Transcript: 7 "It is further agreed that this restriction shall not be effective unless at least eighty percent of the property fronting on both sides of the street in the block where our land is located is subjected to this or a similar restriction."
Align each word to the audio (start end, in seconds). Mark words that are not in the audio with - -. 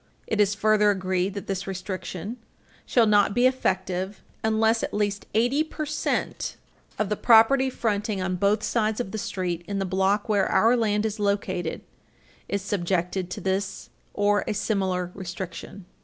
7 0.21 0.21
"It 0.27 0.41
is 0.41 0.55
further 0.55 0.89
agreed 0.89 1.35
that 1.35 1.45
this 1.45 1.67
restriction 1.67 2.37
shall 2.87 3.05
not 3.05 3.35
be 3.35 3.45
effective 3.45 4.23
unless 4.43 4.81
at 4.81 4.95
least 4.95 5.27
eighty 5.35 5.63
percent 5.63 6.55
of 6.97 7.09
the 7.09 7.15
property 7.15 7.69
fronting 7.69 8.19
on 8.19 8.35
both 8.35 8.63
sides 8.63 8.99
of 8.99 9.11
the 9.11 9.19
street 9.19 9.63
in 9.67 9.77
the 9.77 9.85
block 9.85 10.27
where 10.27 10.47
our 10.47 10.75
land 10.75 11.05
is 11.05 11.19
located 11.19 11.81
is 12.49 12.63
subjected 12.63 13.29
to 13.29 13.41
this 13.41 13.91
or 14.15 14.43
a 14.47 14.55
similar 14.55 15.11
restriction." 15.13 15.85